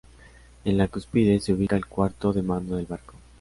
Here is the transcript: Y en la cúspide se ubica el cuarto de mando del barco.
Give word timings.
Y 0.65 0.71
en 0.71 0.79
la 0.79 0.87
cúspide 0.87 1.39
se 1.39 1.53
ubica 1.53 1.75
el 1.75 1.85
cuarto 1.85 2.33
de 2.33 2.41
mando 2.41 2.75
del 2.75 2.87
barco. 2.87 3.13